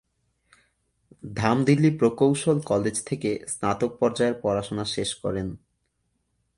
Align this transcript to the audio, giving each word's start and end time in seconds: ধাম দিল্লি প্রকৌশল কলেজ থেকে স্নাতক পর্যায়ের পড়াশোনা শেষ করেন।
ধাম 1.33 1.57
দিল্লি 1.65 1.91
প্রকৌশল 1.97 2.57
কলেজ 2.65 2.95
থেকে 3.05 3.29
স্নাতক 3.47 3.91
পর্যায়ের 3.99 4.35
পড়াশোনা 4.41 4.85
শেষ 4.85 5.09
করেন। 5.15 5.47